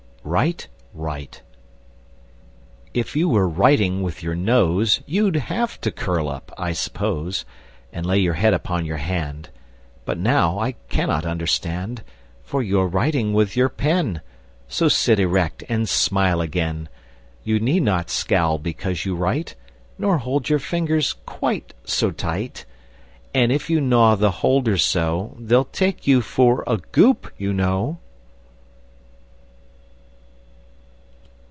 [Illustration: 0.23 0.49
Write 0.53 0.67
Right!] 0.93 0.93
WRITE 0.93 1.41
RIGHT! 1.41 1.41
If 2.93 3.15
you 3.15 3.27
were 3.29 3.49
writing 3.49 4.03
with 4.03 4.21
your 4.21 4.35
nose, 4.35 5.01
You'd 5.07 5.35
have 5.35 5.81
to 5.81 5.89
curl 5.91 6.29
up, 6.29 6.53
I 6.59 6.73
suppose, 6.73 7.43
And 7.91 8.05
lay 8.05 8.19
your 8.19 8.35
head 8.35 8.53
upon 8.53 8.85
your 8.85 8.97
hand; 8.97 9.49
But 10.05 10.19
now, 10.19 10.59
I 10.59 10.73
cannot 10.89 11.25
understand, 11.25 12.03
For 12.43 12.61
you 12.61 12.79
are 12.81 12.87
writing 12.87 13.33
with 13.33 13.57
your 13.57 13.67
pen! 13.67 14.21
So 14.67 14.87
sit 14.87 15.19
erect, 15.19 15.63
and 15.67 15.89
smile 15.89 16.39
again! 16.39 16.87
You 17.43 17.59
need 17.59 17.81
not 17.81 18.11
scowl 18.11 18.59
because 18.59 19.03
you 19.05 19.15
write, 19.15 19.55
Nor 19.97 20.19
hold 20.19 20.49
your 20.49 20.59
fingers 20.59 21.13
quite 21.25 21.73
so 21.83 22.11
tight! 22.11 22.65
And 23.33 23.51
if 23.51 23.71
you 23.71 23.81
gnaw 23.81 24.13
the 24.15 24.31
holder 24.31 24.77
so, 24.77 25.35
They'll 25.39 25.65
take 25.65 26.05
you 26.05 26.21
for 26.21 26.63
a 26.67 26.77
Goop, 26.91 27.33
you 27.39 27.53
know! 27.53 27.97